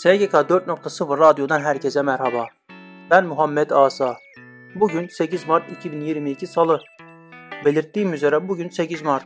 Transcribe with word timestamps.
SGK 0.00 0.34
4.0 0.48 1.18
Radyo'dan 1.18 1.60
herkese 1.60 2.02
merhaba. 2.02 2.46
Ben 3.10 3.26
Muhammed 3.26 3.70
Asa. 3.70 4.16
Bugün 4.74 5.08
8 5.08 5.46
Mart 5.46 5.72
2022 5.72 6.46
Salı. 6.46 6.80
Belirttiğim 7.64 8.14
üzere 8.14 8.48
bugün 8.48 8.68
8 8.68 9.02
Mart. 9.02 9.24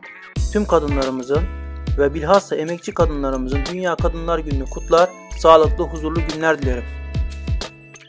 Tüm 0.53 0.65
kadınlarımızın 0.65 1.43
ve 1.97 2.13
bilhassa 2.13 2.55
emekçi 2.55 2.93
kadınlarımızın 2.93 3.59
Dünya 3.71 3.95
Kadınlar 3.95 4.39
Günü'nü 4.39 4.65
kutlar, 4.65 5.09
sağlıklı, 5.39 5.83
huzurlu 5.83 6.19
günler 6.33 6.61
dilerim. 6.61 6.85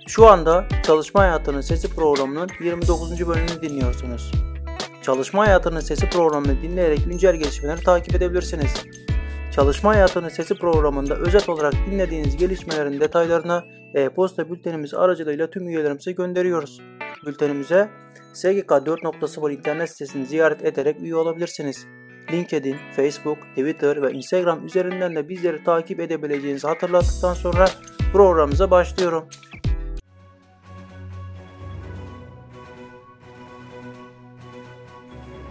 Şu 0.06 0.27
anda 0.27 0.64
Çalışma 0.87 1.20
Hayatının 1.20 1.60
Sesi 1.60 1.95
programının 1.95 2.48
29. 2.60 3.28
bölümünü 3.28 3.62
dinliyorsunuz. 3.62 4.33
Çalışma 5.02 5.46
Hayatının 5.46 5.80
Sesi 5.80 6.10
programını 6.10 6.62
dinleyerek 6.62 7.05
güncel 7.05 7.37
gelişmeleri 7.37 7.80
takip 7.80 8.14
edebilirsiniz. 8.14 8.74
Çalışma 9.56 9.91
Hayatının 9.91 10.28
Sesi 10.28 10.55
programında 10.55 11.15
özet 11.15 11.48
olarak 11.48 11.74
dinlediğiniz 11.91 12.37
gelişmelerin 12.37 13.01
detaylarını 13.01 13.65
e-posta 13.95 14.51
bültenimiz 14.51 14.95
aracılığıyla 14.95 15.51
tüm 15.51 15.69
üyelerimize 15.69 16.12
gönderiyoruz. 16.12 16.80
Bültenimize 17.27 17.88
SGK 18.32 18.70
4.0 18.70 19.52
internet 19.52 19.91
sitesini 19.91 20.27
ziyaret 20.27 20.65
ederek 20.65 21.01
üye 21.01 21.16
olabilirsiniz. 21.16 21.87
LinkedIn, 22.32 22.77
Facebook, 22.96 23.38
Twitter 23.56 24.02
ve 24.02 24.12
Instagram 24.12 24.66
üzerinden 24.66 25.16
de 25.16 25.29
bizleri 25.29 25.65
takip 25.65 26.01
edebileceğinizi 26.01 26.66
hatırlattıktan 26.66 27.34
sonra 27.34 27.66
programımıza 28.12 28.70
başlıyorum. 28.70 29.29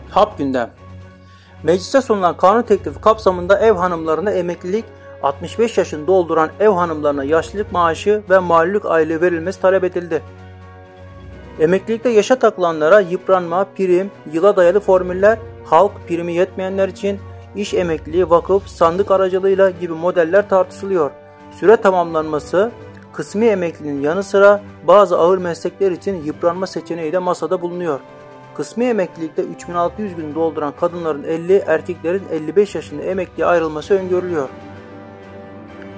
Hap 0.10 0.38
gündem 0.38 0.85
Meclise 1.64 2.02
sunulan 2.02 2.38
kanun 2.38 2.62
teklifi 2.62 3.02
kapsamında 3.02 3.60
ev 3.60 3.74
hanımlarına 3.74 4.32
emeklilik, 4.32 4.86
65 5.24 5.78
yaşını 5.78 6.08
dolduran 6.08 6.50
ev 6.60 6.70
hanımlarına 6.70 7.24
yaşlılık 7.24 7.72
maaşı 7.72 8.24
ve 8.30 8.40
malulük 8.40 8.86
aylığı 8.86 9.22
verilmesi 9.22 9.62
talep 9.62 9.84
edildi. 9.84 10.22
Emeklilikte 11.60 12.10
yaşa 12.10 12.40
takılanlara 12.40 13.00
yıpranma, 13.00 13.66
prim, 13.76 14.12
yıla 14.34 14.56
dayalı 14.56 14.80
formüller, 14.80 15.38
halk 15.66 15.92
primi 16.08 16.34
yetmeyenler 16.34 16.88
için 16.88 17.20
iş 17.56 17.74
emekliliği, 17.74 18.30
vakıf, 18.30 18.68
sandık 18.68 19.12
aracılığıyla 19.12 19.70
gibi 19.70 19.94
modeller 19.94 20.50
tartışılıyor. 20.50 21.12
Süre 21.52 21.78
tamamlanması, 21.78 22.72
kısmi 23.14 23.46
emekliliğin 23.46 24.02
yanı 24.02 24.24
sıra 24.24 24.62
bazı 24.88 25.18
ağır 25.18 25.38
meslekler 25.38 25.92
için 25.92 26.24
yıpranma 26.24 26.68
seçeneği 26.68 27.14
de 27.14 27.20
masada 27.20 27.62
bulunuyor. 27.62 28.00
Kısmi 28.56 28.86
emeklilikte 28.86 29.42
3600 29.44 30.16
gün 30.16 30.36
dolduran 30.36 30.74
kadınların 30.80 31.24
50, 31.24 31.64
erkeklerin 31.68 32.24
55 32.32 32.76
yaşında 32.76 33.04
emekliye 33.04 33.48
ayrılması 33.48 33.94
öngörülüyor. 33.94 34.50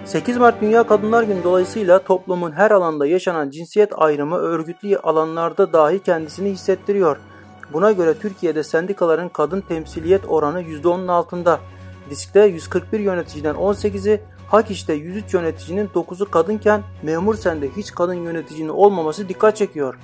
8 0.05 0.37
Mart 0.37 0.61
Dünya 0.61 0.87
Kadınlar 0.87 1.23
Günü 1.23 1.43
dolayısıyla 1.43 1.99
toplumun 1.99 2.51
her 2.51 2.71
alanda 2.71 3.05
yaşanan 3.05 3.49
cinsiyet 3.49 3.91
ayrımı 3.95 4.37
örgütlü 4.37 4.97
alanlarda 4.97 5.73
dahi 5.73 5.99
kendisini 5.99 6.49
hissettiriyor. 6.49 7.17
Buna 7.73 7.91
göre 7.91 8.13
Türkiye'de 8.13 8.63
sendikaların 8.63 9.29
kadın 9.29 9.61
temsiliyet 9.61 10.21
oranı 10.27 10.61
%10'un 10.61 11.07
altında. 11.07 11.59
Disk'te 12.09 12.45
141 12.45 12.99
yöneticiden 12.99 13.55
18'i, 13.55 14.21
Hak 14.47 14.71
işte 14.71 14.93
103 14.93 15.33
yöneticinin 15.33 15.87
9'u 15.87 16.31
kadınken 16.31 16.83
memur 17.03 17.35
sende 17.35 17.69
hiç 17.77 17.91
kadın 17.91 18.13
yöneticinin 18.13 18.69
olmaması 18.69 19.29
dikkat 19.29 19.55
çekiyor. 19.55 19.95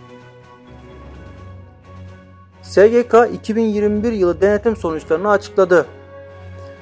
SGK 2.64 3.16
2021 3.34 4.12
yılı 4.12 4.42
denetim 4.42 4.76
sonuçlarını 4.76 5.30
açıkladı. 5.30 5.86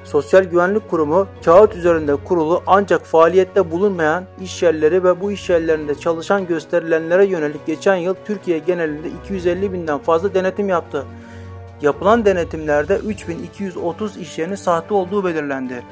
Sosyal 0.04 0.44
Güvenlik 0.44 0.90
Kurumu 0.90 1.26
kağıt 1.44 1.76
üzerinde 1.76 2.16
kurulu 2.16 2.62
ancak 2.66 3.06
faaliyette 3.06 3.70
bulunmayan 3.70 4.24
iş 4.40 4.62
yerleri 4.62 5.04
ve 5.04 5.20
bu 5.20 5.32
iş 5.32 5.50
yerlerinde 5.50 5.94
çalışan 5.94 6.46
gösterilenlere 6.46 7.26
yönelik 7.26 7.66
geçen 7.66 7.96
yıl 7.96 8.14
Türkiye 8.24 8.58
genelinde 8.58 9.08
250 9.24 9.72
binden 9.72 9.98
fazla 9.98 10.34
denetim 10.34 10.68
yaptı. 10.68 11.04
Yapılan 11.82 12.24
denetimlerde 12.24 12.96
3230 12.96 14.16
iş 14.16 14.38
yerinin 14.38 14.54
sahte 14.54 14.94
olduğu 14.94 15.24
belirlendi. 15.24 15.82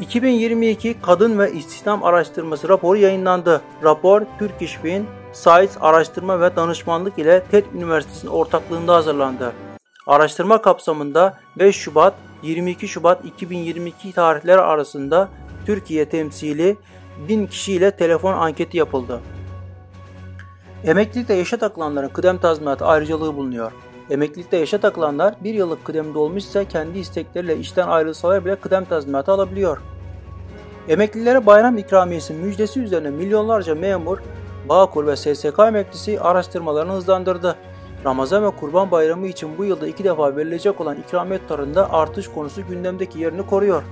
2022 0.00 1.00
Kadın 1.02 1.38
ve 1.38 1.52
İstihdam 1.52 2.04
Araştırması 2.04 2.68
raporu 2.68 2.98
yayınlandı. 2.98 3.60
Rapor 3.82 4.22
Türk 4.38 4.62
İş 4.62 4.84
Science 5.34 5.72
Araştırma 5.80 6.40
ve 6.40 6.56
Danışmanlık 6.56 7.18
ile 7.18 7.44
TED 7.50 7.64
Üniversitesi'nin 7.74 8.30
ortaklığında 8.30 8.94
hazırlandı. 8.94 9.52
Araştırma 10.06 10.62
kapsamında 10.62 11.38
5 11.58 11.76
Şubat 11.76 12.14
22 12.42 12.88
Şubat 12.88 13.24
2022 13.24 14.12
tarihleri 14.12 14.60
arasında 14.60 15.28
Türkiye 15.66 16.08
temsili 16.08 16.76
1000 17.28 17.46
kişiyle 17.46 17.90
telefon 17.90 18.32
anketi 18.32 18.76
yapıldı. 18.76 19.20
Emeklilikte 20.84 21.34
yaşa 21.34 21.56
takılanların 21.56 22.08
kıdem 22.08 22.38
tazminatı 22.38 22.86
ayrıcalığı 22.86 23.36
bulunuyor. 23.36 23.72
Emeklilikte 24.10 24.56
yaşa 24.56 24.78
takılanlar 24.78 25.34
bir 25.44 25.54
yıllık 25.54 25.84
kıdemde 25.84 26.18
olmuşsa 26.18 26.64
kendi 26.64 26.98
istekleriyle 26.98 27.56
işten 27.56 27.88
ayrılsalar 27.88 28.44
bile 28.44 28.56
kıdem 28.56 28.84
tazminatı 28.84 29.32
alabiliyor. 29.32 29.78
Emeklilere 30.88 31.46
bayram 31.46 31.78
ikramiyesi 31.78 32.34
müjdesi 32.34 32.80
üzerine 32.80 33.10
milyonlarca 33.10 33.74
memur, 33.74 34.18
Bağkur 34.68 35.06
ve 35.06 35.16
SSK 35.16 35.58
emeklisi 35.58 36.20
araştırmalarını 36.20 36.92
hızlandırdı. 36.92 37.56
Ramazan 38.04 38.44
ve 38.44 38.50
Kurban 38.50 38.90
Bayramı 38.90 39.26
için 39.26 39.58
bu 39.58 39.64
yılda 39.64 39.86
iki 39.86 40.04
defa 40.04 40.36
verilecek 40.36 40.80
olan 40.80 40.96
ikramiye 40.96 41.38
tutarında 41.38 41.92
artış 41.92 42.28
konusu 42.28 42.66
gündemdeki 42.68 43.18
yerini 43.18 43.46
koruyor. 43.46 43.82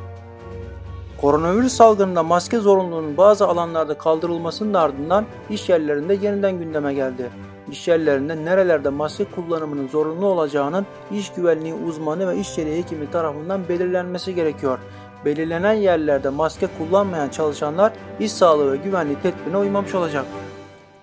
Koronavirüs 1.21 1.73
salgınında 1.73 2.23
maske 2.23 2.59
zorunluluğunun 2.59 3.17
bazı 3.17 3.49
alanlarda 3.49 3.99
kaldırılmasının 3.99 4.75
ardından 4.75 5.27
iş 5.51 5.69
yerlerinde 5.69 6.15
yeniden 6.15 6.59
gündeme 6.59 6.95
geldi. 6.95 7.31
İş 7.71 7.89
yerlerinde 7.89 8.45
nerelerde 8.45 8.89
maske 8.89 9.25
kullanımının 9.25 9.89
zorunlu 9.89 10.27
olacağının 10.27 10.87
iş 11.11 11.33
güvenliği 11.33 11.75
uzmanı 11.75 12.29
ve 12.29 12.37
iş 12.37 12.59
yeri 12.59 12.79
hekimi 12.79 13.11
tarafından 13.11 13.69
belirlenmesi 13.69 14.35
gerekiyor. 14.35 14.79
Belirlenen 15.25 15.73
yerlerde 15.73 16.29
maske 16.29 16.69
kullanmayan 16.79 17.29
çalışanlar 17.29 17.93
iş 18.21 18.33
sağlığı 18.33 18.73
ve 18.73 18.77
güvenliği 18.77 19.17
tedbirine 19.23 19.57
uymamış 19.57 19.95
olacak. 19.95 20.25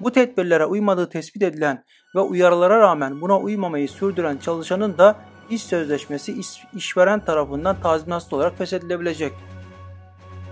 Bu 0.01 0.11
tedbirlere 0.11 0.65
uymadığı 0.65 1.09
tespit 1.09 1.43
edilen 1.43 1.83
ve 2.15 2.19
uyarılara 2.19 2.79
rağmen 2.79 3.21
buna 3.21 3.39
uymamayı 3.39 3.89
sürdüren 3.89 4.37
çalışanın 4.37 4.97
da 4.97 5.15
iş 5.49 5.63
sözleşmesi 5.63 6.39
iş, 6.39 6.63
işveren 6.73 7.25
tarafından 7.25 7.81
tazminatsız 7.81 8.33
olarak 8.33 8.57
feshedilebilecek. 8.57 9.33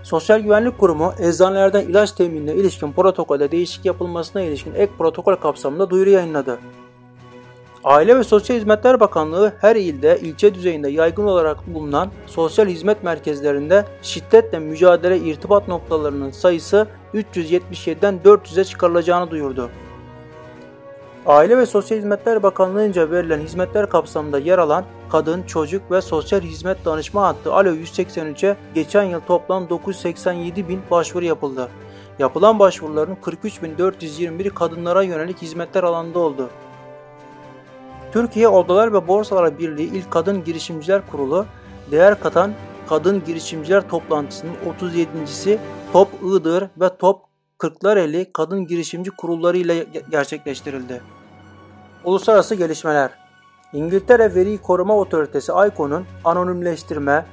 Sosyal 0.02 0.40
Güvenlik 0.40 0.78
Kurumu 0.78 1.14
eczanelerden 1.18 1.82
ilaç 1.82 2.12
teminine 2.12 2.54
ilişkin 2.54 2.92
protokolde 2.92 3.50
değişik 3.50 3.84
yapılmasına 3.84 4.42
ilişkin 4.42 4.74
ek 4.74 4.92
protokol 4.98 5.34
kapsamında 5.34 5.90
duyuru 5.90 6.10
yayınladı. 6.10 6.58
Aile 7.84 8.18
ve 8.18 8.24
Sosyal 8.24 8.56
Hizmetler 8.56 9.00
Bakanlığı 9.00 9.52
her 9.60 9.76
ilde 9.76 10.18
ilçe 10.22 10.54
düzeyinde 10.54 10.90
yaygın 10.90 11.26
olarak 11.26 11.66
bulunan 11.66 12.10
sosyal 12.26 12.66
hizmet 12.66 13.04
merkezlerinde 13.04 13.84
şiddetle 14.02 14.58
mücadele 14.58 15.18
irtibat 15.18 15.68
noktalarının 15.68 16.30
sayısı 16.30 16.86
377'den 17.14 18.20
400'e 18.24 18.64
çıkarılacağını 18.64 19.30
duyurdu. 19.30 19.70
Aile 21.26 21.58
ve 21.58 21.66
Sosyal 21.66 21.98
Hizmetler 21.98 22.42
Bakanlığı'nca 22.42 23.10
verilen 23.10 23.40
hizmetler 23.40 23.90
kapsamında 23.90 24.38
yer 24.38 24.58
alan 24.58 24.84
Kadın, 25.10 25.42
Çocuk 25.42 25.90
ve 25.90 26.00
Sosyal 26.00 26.40
Hizmet 26.40 26.84
Danışma 26.84 27.22
hattı 27.22 27.52
Alo 27.52 27.70
183'e 27.70 28.56
geçen 28.74 29.02
yıl 29.02 29.20
toplam 29.20 29.68
987 29.68 30.68
bin 30.68 30.80
başvuru 30.90 31.24
yapıldı. 31.24 31.68
Yapılan 32.18 32.58
başvuruların 32.58 33.16
43.421'i 33.24 34.50
kadınlara 34.50 35.02
yönelik 35.02 35.42
hizmetler 35.42 35.82
alanında 35.82 36.18
oldu. 36.18 36.50
Türkiye 38.12 38.48
Odalar 38.48 38.92
ve 38.92 39.08
Borsalar 39.08 39.58
Birliği 39.58 39.86
İlk 39.94 40.10
Kadın 40.10 40.44
Girişimciler 40.44 41.02
Kurulu, 41.10 41.46
değer 41.90 42.20
katan 42.20 42.52
kadın 42.88 43.24
girişimciler 43.24 43.88
toplantısının 43.88 44.52
37.si 44.80 45.58
Top 45.92 46.08
Iğdır 46.22 46.68
ve 46.80 46.96
Top 46.98 47.20
Kırklareli 47.58 48.32
Kadın 48.32 48.66
Girişimci 48.66 49.10
Kurulları 49.10 49.56
ile 49.56 49.86
gerçekleştirildi. 50.10 51.02
Uluslararası 52.04 52.54
gelişmeler 52.54 53.10
İngiltere 53.72 54.34
Veri 54.34 54.58
Koruma 54.58 54.96
Otoritesi 54.96 55.52
ICO'nun 55.52 56.04
anonimleştirme, 56.24 57.26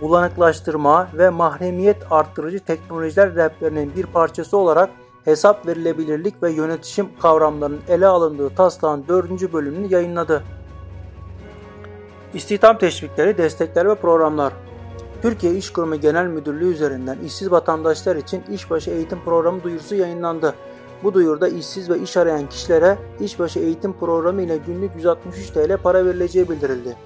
bulanıklaştırma 0.00 1.08
ve 1.14 1.30
mahremiyet 1.30 2.12
arttırıcı 2.12 2.60
teknolojiler 2.60 3.34
rehberinin 3.34 3.92
bir 3.96 4.06
parçası 4.06 4.56
olarak 4.56 4.90
hesap 5.26 5.66
verilebilirlik 5.66 6.42
ve 6.42 6.52
yönetişim 6.52 7.08
kavramlarının 7.22 7.80
ele 7.88 8.06
alındığı 8.06 8.50
taslağın 8.50 9.04
4. 9.08 9.52
bölümünü 9.52 9.92
yayınladı. 9.92 10.42
İstihdam 12.34 12.78
teşvikleri, 12.78 13.38
destekler 13.38 13.88
ve 13.88 13.94
programlar 13.94 14.52
Türkiye 15.22 15.54
İş 15.54 15.70
Kurumu 15.70 15.96
Genel 15.96 16.26
Müdürlüğü 16.26 16.72
üzerinden 16.72 17.18
işsiz 17.18 17.50
vatandaşlar 17.50 18.16
için 18.16 18.42
işbaşı 18.52 18.90
eğitim 18.90 19.18
programı 19.24 19.62
duyurusu 19.62 19.94
yayınlandı. 19.94 20.54
Bu 21.02 21.14
duyurda 21.14 21.48
işsiz 21.48 21.90
ve 21.90 21.98
iş 21.98 22.16
arayan 22.16 22.48
kişilere 22.48 22.98
işbaşı 23.20 23.58
eğitim 23.58 23.92
programı 23.92 24.42
ile 24.42 24.56
günlük 24.56 24.90
163 24.96 25.50
TL 25.50 25.76
para 25.76 26.04
verileceği 26.04 26.48
bildirildi. 26.48 26.96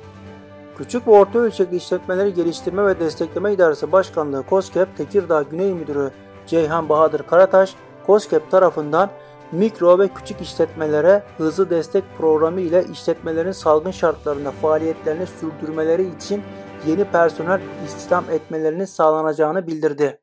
Küçük 0.79 1.09
ve 1.09 1.11
orta 1.11 1.39
ölçekli 1.39 1.77
işletmeleri 1.77 2.35
geliştirme 2.35 2.87
ve 2.87 3.01
destekleme 3.01 3.53
idaresi 3.53 3.93
başkanlığı 3.93 4.45
COSGAP 4.51 4.97
Tekirdağ 4.97 5.43
Güney 5.43 5.75
Müdürü 5.75 6.11
Ceyhan 6.47 6.89
Bahadır 6.89 7.23
Karataş, 7.23 7.75
COSGAP 8.07 8.51
tarafından 8.51 9.11
mikro 9.53 9.99
ve 9.99 10.09
küçük 10.09 10.41
işletmelere 10.41 11.23
hızlı 11.39 11.71
destek 11.71 12.05
programı 12.19 12.61
ile 12.61 12.85
işletmelerin 12.93 13.53
salgın 13.53 13.91
şartlarında 13.91 14.51
faaliyetlerini 14.51 15.27
sürdürmeleri 15.27 16.17
için 16.17 16.43
yeni 16.87 17.05
personel 17.05 17.61
istihdam 17.87 18.25
etmelerinin 18.31 18.85
sağlanacağını 18.85 19.67
bildirdi. 19.67 20.21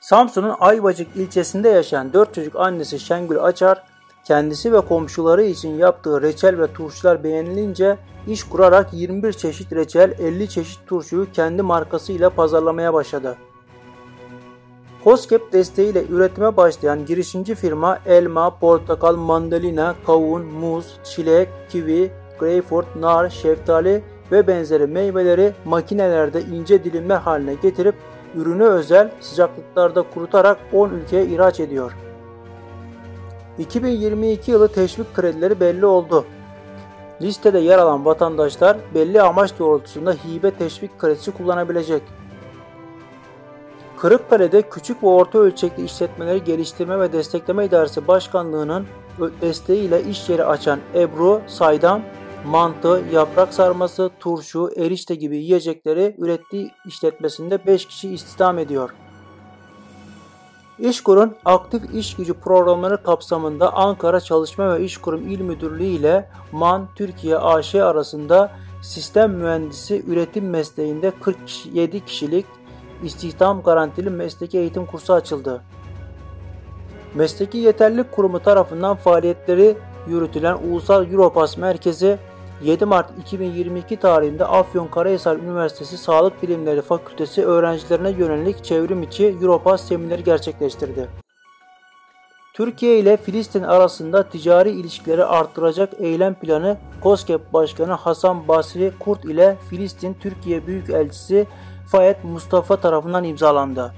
Samsun'un 0.00 0.56
Ayvacık 0.60 1.16
ilçesinde 1.16 1.68
yaşayan 1.68 2.12
4 2.12 2.34
çocuk 2.34 2.56
annesi 2.56 2.98
Şengül 2.98 3.42
Açar, 3.42 3.84
kendisi 4.24 4.72
ve 4.72 4.80
komşuları 4.80 5.42
için 5.42 5.78
yaptığı 5.78 6.22
reçel 6.22 6.58
ve 6.58 6.72
turşular 6.72 7.24
beğenilince 7.24 7.98
iş 8.26 8.44
kurarak 8.44 8.92
21 8.92 9.32
çeşit 9.32 9.72
reçel, 9.72 10.14
50 10.18 10.48
çeşit 10.48 10.86
turşuyu 10.86 11.32
kendi 11.32 11.62
markasıyla 11.62 12.30
pazarlamaya 12.30 12.94
başladı. 12.94 13.36
COSGAP 15.04 15.52
desteğiyle 15.52 16.04
üretime 16.10 16.56
başlayan 16.56 17.06
girişimci 17.06 17.54
firma 17.54 17.98
elma, 18.06 18.58
portakal, 18.58 19.16
mandalina, 19.16 19.94
kavun, 20.06 20.42
muz, 20.42 20.96
çilek, 21.04 21.48
kivi, 21.68 22.10
greyfurt, 22.38 22.96
nar, 22.96 23.30
şeftali 23.30 24.02
ve 24.32 24.46
benzeri 24.46 24.86
meyveleri 24.86 25.52
makinelerde 25.64 26.42
ince 26.42 26.84
dilimler 26.84 27.16
haline 27.16 27.54
getirip 27.54 27.94
ürünü 28.34 28.64
özel 28.64 29.10
sıcaklıklarda 29.20 30.02
kurutarak 30.14 30.58
10 30.72 30.90
ülkeye 30.90 31.26
ihraç 31.26 31.60
ediyor. 31.60 31.92
2022 33.58 34.50
yılı 34.50 34.68
teşvik 34.68 35.14
kredileri 35.14 35.60
belli 35.60 35.86
oldu. 35.86 36.24
Listede 37.22 37.58
yer 37.58 37.78
alan 37.78 38.04
vatandaşlar 38.04 38.76
belli 38.94 39.22
amaç 39.22 39.58
doğrultusunda 39.58 40.12
hibe 40.12 40.50
teşvik 40.50 40.98
kredisi 40.98 41.30
kullanabilecek. 41.30 42.02
Kırıkkale'de 44.00 44.62
küçük 44.62 45.02
ve 45.02 45.06
orta 45.06 45.38
ölçekli 45.38 45.84
işletmeleri 45.84 46.44
geliştirme 46.44 47.00
ve 47.00 47.12
destekleme 47.12 47.64
idaresi 47.64 48.08
başkanlığının 48.08 48.86
desteğiyle 49.40 50.04
iş 50.04 50.28
yeri 50.28 50.44
açan 50.44 50.80
Ebru 50.94 51.40
Saydam, 51.46 52.02
mantı, 52.46 53.02
yaprak 53.12 53.54
sarması, 53.54 54.10
turşu, 54.20 54.70
erişte 54.76 55.14
gibi 55.14 55.36
yiyecekleri 55.36 56.14
ürettiği 56.18 56.70
işletmesinde 56.86 57.66
5 57.66 57.86
kişi 57.86 58.08
istihdam 58.14 58.58
ediyor. 58.58 58.90
İşkur'un 60.78 61.36
aktif 61.44 61.94
iş 61.94 62.16
gücü 62.16 62.34
programları 62.34 63.02
kapsamında 63.02 63.72
Ankara 63.72 64.20
Çalışma 64.20 64.74
ve 64.74 64.84
İşkurum 64.84 65.28
İl 65.28 65.40
Müdürlüğü 65.40 65.84
ile 65.84 66.30
MAN 66.52 66.88
Türkiye 66.96 67.36
AŞ 67.38 67.74
arasında 67.74 68.52
sistem 68.82 69.32
mühendisi 69.32 70.02
üretim 70.06 70.50
mesleğinde 70.50 71.12
47 71.22 72.04
kişilik 72.04 72.57
istihdam 73.02 73.62
garantili 73.62 74.10
mesleki 74.10 74.58
eğitim 74.58 74.86
kursu 74.86 75.12
açıldı. 75.12 75.62
Mesleki 77.14 77.58
Yeterlilik 77.58 78.12
Kurumu 78.12 78.40
tarafından 78.40 78.96
faaliyetleri 78.96 79.76
yürütülen 80.08 80.54
Ulusal 80.54 81.12
Europass 81.12 81.56
Merkezi 81.56 82.18
7 82.62 82.84
Mart 82.84 83.10
2022 83.20 83.96
tarihinde 83.96 84.44
Afyonkarahisar 84.44 85.36
Üniversitesi 85.36 85.98
Sağlık 85.98 86.42
Bilimleri 86.42 86.82
Fakültesi 86.82 87.44
öğrencilerine 87.44 88.10
yönelik 88.10 88.64
çevrim 88.64 89.02
içi 89.02 89.36
Europass 89.42 89.88
semineri 89.88 90.24
gerçekleştirdi. 90.24 91.08
Türkiye 92.54 92.98
ile 92.98 93.16
Filistin 93.16 93.62
arasında 93.62 94.28
ticari 94.28 94.70
ilişkileri 94.70 95.24
arttıracak 95.24 95.92
eylem 95.98 96.34
planı 96.34 96.76
COSGAP 97.02 97.52
Başkanı 97.52 97.92
Hasan 97.92 98.48
Basri 98.48 98.92
Kurt 99.00 99.24
ile 99.24 99.56
Filistin 99.70 100.16
Türkiye 100.20 100.66
Büyükelçisi 100.66 101.46
Fayed 101.90 102.16
Mustafa 102.22 102.76
tarafından 102.76 103.24
imzalandı. 103.24 103.94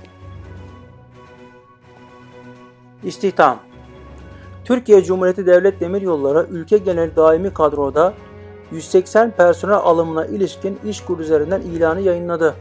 İstihdam 3.04 3.58
Türkiye 4.64 5.04
Cumhuriyeti 5.04 5.46
Devlet 5.46 5.80
Demiryolları 5.80 6.46
ülke 6.50 6.78
genel 6.78 7.16
daimi 7.16 7.54
kadroda 7.54 8.14
180 8.72 9.30
personel 9.30 9.76
alımına 9.76 10.26
ilişkin 10.26 10.78
İşkur 10.84 11.18
üzerinden 11.18 11.60
ilanı 11.60 12.00
yayınladı. 12.00 12.54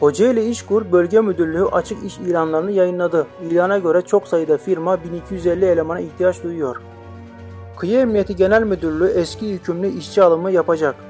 Kocaeli 0.00 0.50
İşkur 0.50 0.92
Bölge 0.92 1.20
Müdürlüğü 1.20 1.66
açık 1.66 2.04
iş 2.04 2.18
ilanlarını 2.18 2.70
yayınladı. 2.70 3.26
İlana 3.50 3.78
göre 3.78 4.02
çok 4.02 4.28
sayıda 4.28 4.58
firma 4.58 5.04
1250 5.04 5.64
elemana 5.64 6.00
ihtiyaç 6.00 6.42
duyuyor. 6.42 6.76
Kıyı 7.76 7.98
Emniyeti 7.98 8.36
Genel 8.36 8.62
Müdürlüğü 8.62 9.08
eski 9.08 9.46
yükümlü 9.46 9.88
işçi 9.88 10.22
alımı 10.22 10.50
yapacak. 10.50 11.09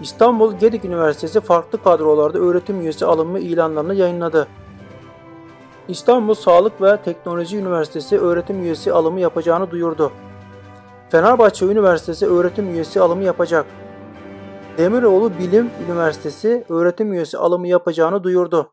İstanbul 0.00 0.54
Gedik 0.58 0.84
Üniversitesi 0.84 1.40
farklı 1.40 1.82
kadrolarda 1.82 2.38
öğretim 2.38 2.80
üyesi 2.80 3.06
alımı 3.06 3.38
ilanlarını 3.38 3.94
yayınladı. 3.94 4.48
İstanbul 5.88 6.34
Sağlık 6.34 6.82
ve 6.82 6.96
Teknoloji 6.96 7.58
Üniversitesi 7.58 8.18
öğretim 8.18 8.62
üyesi 8.62 8.92
alımı 8.92 9.20
yapacağını 9.20 9.70
duyurdu. 9.70 10.12
Fenerbahçe 11.10 11.66
Üniversitesi 11.66 12.26
öğretim 12.26 12.74
üyesi 12.74 13.00
alımı 13.00 13.24
yapacak. 13.24 13.66
Demiroğlu 14.78 15.32
Bilim 15.38 15.70
Üniversitesi 15.86 16.64
öğretim 16.68 17.12
üyesi 17.12 17.38
alımı 17.38 17.68
yapacağını 17.68 18.24
duyurdu. 18.24 18.70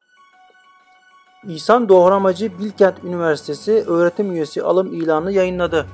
İhsan 1.48 1.90
Doğramacı 1.90 2.60
Bilkent 2.60 3.04
Üniversitesi 3.04 3.84
öğretim 3.88 4.32
üyesi 4.32 4.64
alım 4.64 4.94
ilanı 4.94 5.32
yayınladı. 5.32 5.86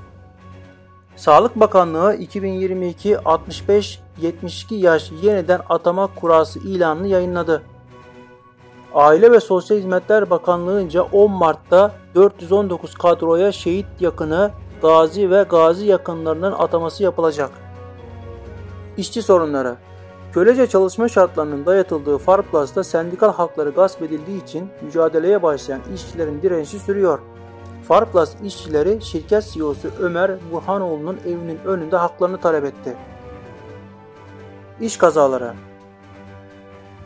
Sağlık 1.15 1.55
Bakanlığı 1.55 2.15
2022 2.15 3.19
65 3.19 3.99
72 4.21 4.75
yaş 4.75 5.11
yeniden 5.21 5.61
atama 5.69 6.07
kurası 6.15 6.59
ilanını 6.59 7.07
yayınladı. 7.07 7.63
Aile 8.93 9.31
ve 9.31 9.39
Sosyal 9.39 9.77
Hizmetler 9.77 10.29
Bakanlığı'nca 10.29 11.01
10 11.01 11.31
Mart'ta 11.31 11.91
419 12.15 12.93
kadroya 12.93 13.51
şehit 13.51 13.85
yakını, 13.99 14.51
gazi 14.81 15.31
ve 15.31 15.43
gazi 15.43 15.85
yakınlarının 15.85 16.51
ataması 16.51 17.03
yapılacak. 17.03 17.51
İşçi 18.97 19.21
sorunları 19.21 19.75
Kölece 20.33 20.67
çalışma 20.67 21.09
şartlarının 21.09 21.65
dayatıldığı 21.65 22.17
Farplas'ta 22.17 22.83
sendikal 22.83 23.33
hakları 23.33 23.69
gasp 23.69 24.01
edildiği 24.01 24.43
için 24.43 24.69
mücadeleye 24.81 25.43
başlayan 25.43 25.81
işçilerin 25.95 26.41
direnişi 26.41 26.79
sürüyor. 26.79 27.19
Farplas 27.87 28.35
işçileri 28.43 29.01
şirket 29.01 29.51
CEO'su 29.53 29.89
Ömer 29.99 30.31
Burhanoğlu'nun 30.51 31.17
evinin 31.25 31.59
önünde 31.65 31.97
haklarını 31.97 32.37
talep 32.37 32.65
etti. 32.65 32.95
İş 34.81 34.97
kazaları 34.97 35.53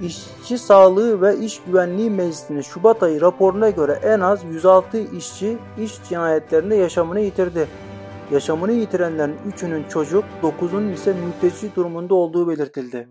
İşçi 0.02 0.58
Sağlığı 0.58 1.22
ve 1.22 1.38
İş 1.38 1.62
Güvenliği 1.68 2.10
Meclisi'nin 2.10 2.62
Şubat 2.62 3.04
ayı 3.04 3.22
raporuna 3.22 3.70
göre 3.70 4.00
en 4.04 4.20
az 4.20 4.44
106 4.44 4.98
işçi 4.98 5.58
iş 5.80 6.04
cinayetlerinde 6.10 6.76
yaşamını 6.76 7.20
yitirdi. 7.20 7.68
Yaşamını 8.32 8.72
yitirenlerin 8.72 9.36
3'ünün 9.52 9.84
çocuk, 9.90 10.24
9'unun 10.44 10.94
ise 10.94 11.14
mülteci 11.14 11.76
durumunda 11.76 12.16
olduğu 12.16 12.50
belirtildi. 12.50 13.08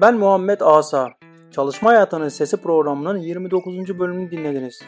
Ben 0.00 0.14
Muhammed 0.14 0.60
Asa. 0.60 1.08
Çalışma 1.50 1.90
Hayatının 1.90 2.28
Sesi 2.28 2.56
programının 2.56 3.18
29. 3.18 3.98
bölümünü 3.98 4.30
dinlediniz. 4.30 4.82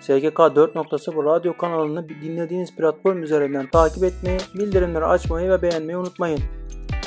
SGK 0.00 0.38
4.0 0.38 1.24
radyo 1.24 1.56
kanalını 1.56 2.08
dinlediğiniz 2.08 2.76
platform 2.76 3.22
üzerinden 3.22 3.66
takip 3.70 4.04
etmeyi, 4.04 4.38
bildirimleri 4.54 5.04
açmayı 5.04 5.50
ve 5.50 5.62
beğenmeyi 5.62 5.98
unutmayın. 5.98 6.40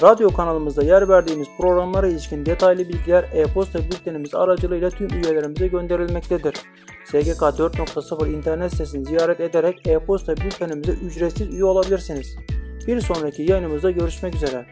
Radyo 0.04 0.30
kanalımızda 0.34 0.84
yer 0.84 1.10
verdiğimiz 1.10 1.48
programlara 1.58 2.08
ilişkin 2.08 2.46
detaylı 2.46 2.90
bilgiler 2.90 3.26
e-posta 3.34 3.80
bültenimiz 3.80 4.36
aracılığıyla 4.36 4.90
tüm 4.90 5.10
üyelerimize 5.10 5.68
gönderilmektedir. 5.68 6.54
SGK 7.06 7.42
4.0 7.42 8.30
internet 8.30 8.72
sitesini 8.72 9.06
ziyaret 9.06 9.40
ederek 9.40 9.88
e-posta 9.88 10.38
bültenimize 10.38 10.92
ücretsiz 10.92 11.54
üye 11.54 11.66
olabilirsiniz. 11.66 12.36
Bir 12.88 13.02
sonraki 13.02 13.44
yayınımızda 13.44 13.92
görüşmek 13.92 14.36
üzere. 14.36 14.66